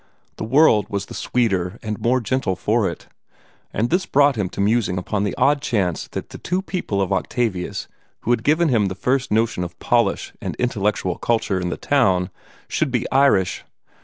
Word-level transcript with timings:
The 0.37 0.43
world 0.43 0.87
was 0.89 1.05
the 1.05 1.13
sweeter 1.13 1.77
and 1.83 2.01
more 2.01 2.21
gentle 2.21 2.55
for 2.55 2.89
it. 2.89 3.05
And 3.71 3.91
this 3.91 4.07
brought 4.07 4.35
him 4.35 4.49
to 4.49 4.59
musing 4.59 4.97
upon 4.97 5.23
the 5.25 5.35
odd 5.35 5.61
chance 5.61 6.07
that 6.13 6.29
the 6.29 6.39
two 6.39 6.63
people 6.63 7.03
of 7.03 7.13
Octavius 7.13 7.87
who 8.21 8.31
had 8.31 8.43
given 8.43 8.69
him 8.69 8.87
the 8.87 8.95
first 8.95 9.29
notion 9.29 9.63
of 9.63 9.77
polish 9.77 10.33
and 10.41 10.55
intellectual 10.55 11.19
culture 11.19 11.59
in 11.59 11.69
the 11.69 11.77
town 11.77 12.31
should 12.67 12.89
be 12.89 13.05
Irish. 13.11 13.63